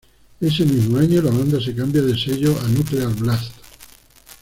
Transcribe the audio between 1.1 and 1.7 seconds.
la banda